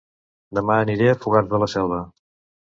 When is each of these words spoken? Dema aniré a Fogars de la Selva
Dema 0.59 0.77
aniré 0.85 1.09
a 1.11 1.17
Fogars 1.25 1.51
de 1.53 1.61
la 1.65 1.69
Selva 1.75 2.01